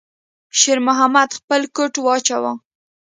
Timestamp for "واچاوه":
2.05-2.51